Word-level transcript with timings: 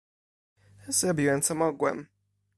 "Zrobiłem 0.89 1.41
co 1.41 1.55
mogłem." 1.55 2.07